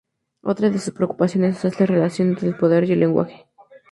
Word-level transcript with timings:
Otra 0.41 0.71
de 0.71 0.79
sus 0.79 0.95
preocupaciones 0.95 1.63
es 1.63 1.79
la 1.79 1.85
relación 1.85 2.29
entre 2.29 2.47
el 2.47 2.55
poder 2.57 2.85
y 2.85 2.93
el 2.93 3.01
lenguaje. 3.01 3.45